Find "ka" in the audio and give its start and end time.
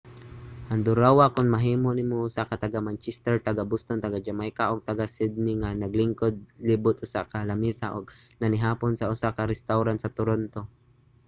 2.49-2.55, 7.31-7.37, 9.35-9.43